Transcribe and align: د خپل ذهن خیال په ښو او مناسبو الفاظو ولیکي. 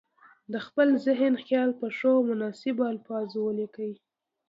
د 0.53 0.55
خپل 0.65 0.87
ذهن 1.05 1.33
خیال 1.45 1.69
په 1.79 1.87
ښو 1.97 2.11
او 2.19 2.27
مناسبو 2.29 2.83
الفاظو 2.93 3.39
ولیکي. 3.43 3.91